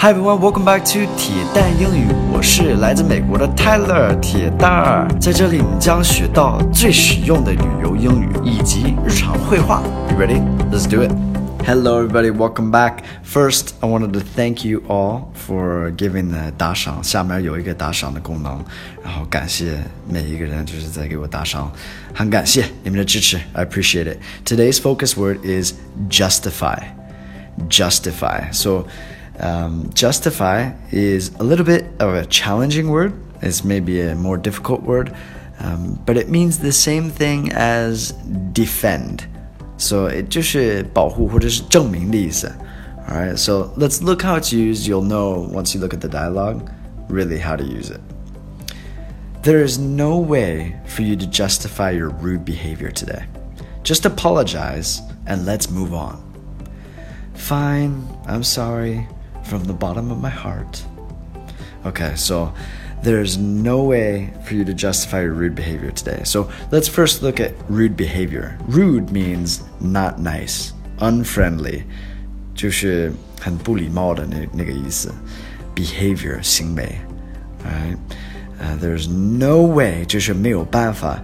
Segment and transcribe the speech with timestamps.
[0.00, 2.06] Hi everyone, welcome back to 铁蛋英语。
[2.32, 9.82] 我是来自美国的 Tyler 铁蛋儿，在这里你将学到最实用的旅游英语以及日常会话。
[10.08, 10.40] You ready?
[10.70, 11.10] Let's do it.
[11.66, 12.98] Hello everybody, welcome back.
[13.24, 17.02] First, I wanted to thank you all for giving the 打赏。
[17.02, 18.64] 下面有一个打赏的功能，
[19.02, 21.72] 然后感谢每一个人就是在给我打赏，
[22.14, 23.36] 很感谢你们的支持。
[23.52, 24.18] I appreciate it.
[24.44, 25.72] Today's focus word is
[26.08, 26.82] justify.
[27.68, 28.52] Justify.
[28.52, 28.86] So
[29.39, 33.13] um, justify is a little bit of a challenging word.
[33.41, 35.13] It's maybe a more difficult word,
[35.59, 38.13] um, but it means the same thing as
[38.53, 39.27] defend.
[39.77, 42.51] So it 就是保护或者是证明的意思.
[43.07, 44.87] Alright, so let's look how it's used.
[44.87, 46.69] You'll know once you look at the dialogue
[47.09, 47.99] really how to use it.
[49.41, 53.25] There is no way for you to justify your rude behavior today.
[53.83, 56.23] Just apologize and let's move on.
[57.33, 59.05] Fine, I'm sorry
[59.47, 60.83] from the bottom of my heart.
[61.85, 62.53] Okay, so
[63.03, 66.21] there's no way for you to justify your rude behavior today.
[66.23, 68.57] So let's first look at rude behavior.
[68.67, 71.83] Rude means not nice, unfriendly,
[72.55, 75.13] 就是很不礼貌的那那个意思。
[75.75, 77.01] Behavior 行为，
[77.65, 77.97] right?
[78.61, 81.21] Uh, there's no way 就是没有办法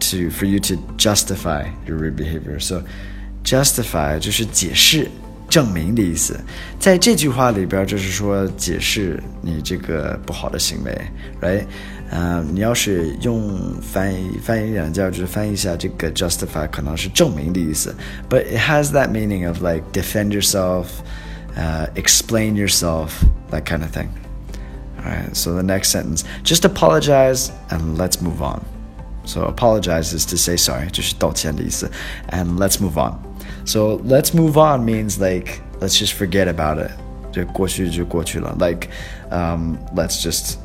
[0.00, 2.60] to for you to justify your rude behavior.
[2.60, 2.82] So
[3.44, 5.08] justify 就是解释
[5.48, 6.38] 证明的意思，
[6.80, 10.98] 在这句话里边就是说解释你这个不好的行为，
[11.40, 11.64] right？
[12.10, 17.94] 呃，你要是用翻译翻译软件，就是翻译一下这个 justify，可能是证明的意思，
[18.28, 20.86] but it has that meaning of like defend yourself,
[21.56, 23.10] uh, explain yourself,
[23.50, 24.08] that kind of thing.
[25.04, 28.60] Alright, so the next sentence, just apologize and let's move on.
[29.24, 31.90] So apologize is to say sorry, 就是道歉的意思，
[32.30, 33.14] and let's move on.
[33.66, 36.90] So let's move on means like let's just forget about it.
[37.32, 38.56] 就过去就过去了.
[38.58, 38.88] Like
[39.30, 40.56] um, let's just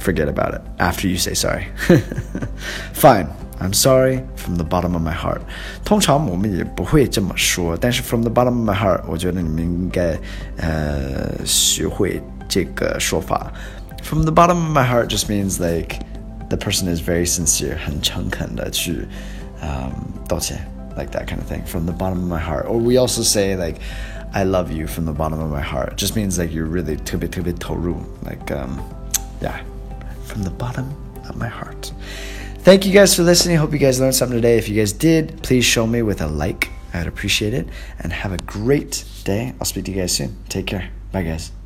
[0.00, 1.66] forget about it after you say sorry.
[2.92, 3.28] Fine.
[3.60, 5.40] I'm sorry from the bottom of my heart.
[5.84, 10.18] 通常我们也不会这么说，但是 from the bottom of my heart，我觉得你们应该
[10.56, 13.52] 呃学会这个说法。
[14.02, 16.00] From the bottom of my heart just means like
[16.48, 19.06] the person is very sincere，很诚恳的去
[19.62, 19.92] 嗯
[20.26, 20.58] 道歉。
[20.99, 22.65] Like that kind of thing from the bottom of my heart.
[22.67, 23.77] Or we also say like,
[24.33, 25.93] I love you from the bottom of my heart.
[25.93, 27.95] It just means like you're really too bit toru.
[28.23, 28.71] Like um,
[29.41, 29.63] yeah,
[30.25, 30.87] from the bottom
[31.27, 31.91] of my heart.
[32.59, 33.55] Thank you guys for listening.
[33.57, 34.57] Hope you guys learned something today.
[34.57, 36.69] If you guys did, please show me with a like.
[36.93, 37.67] I'd appreciate it.
[37.99, 39.53] And have a great day.
[39.59, 40.35] I'll speak to you guys soon.
[40.49, 40.89] Take care.
[41.11, 41.58] Bye guys.